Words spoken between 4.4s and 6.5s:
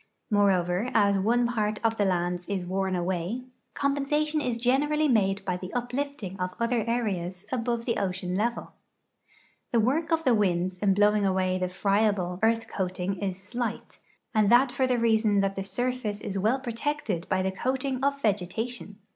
is generally made by the uplifting